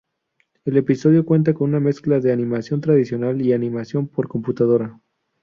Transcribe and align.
El 0.65 0.77
episodio 0.77 1.25
cuenta 1.27 1.53
con 1.53 1.69
una 1.69 1.79
mezcla 1.79 2.19
de 2.19 2.31
animación 2.33 2.81
tradicional 2.81 3.39
y 3.43 3.53
animación 3.53 4.07
por 4.07 4.27
computadora. 4.27 4.99